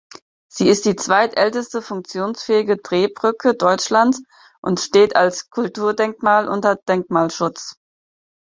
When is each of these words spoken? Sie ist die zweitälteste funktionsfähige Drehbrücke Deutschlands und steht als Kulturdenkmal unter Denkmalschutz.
Sie 0.51 0.67
ist 0.67 0.85
die 0.85 0.95
zweitälteste 0.95 1.79
funktionsfähige 1.83 2.77
Drehbrücke 2.77 3.53
Deutschlands 3.53 4.23
und 4.59 4.79
steht 4.79 5.15
als 5.15 5.51
Kulturdenkmal 5.51 6.47
unter 6.47 6.75
Denkmalschutz. 6.75 7.77